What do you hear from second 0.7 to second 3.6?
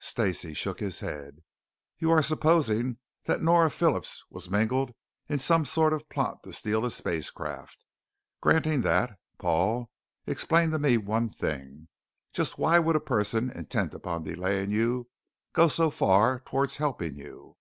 his head. "You are supposing that